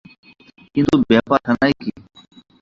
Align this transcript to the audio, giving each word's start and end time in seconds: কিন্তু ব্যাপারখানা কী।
কিন্তু 0.75 0.95
ব্যাপারখানা 1.09 1.67
কী। 1.79 1.89